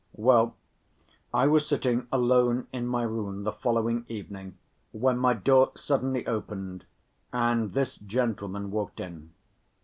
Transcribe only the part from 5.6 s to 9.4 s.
suddenly opened and this gentleman walked in.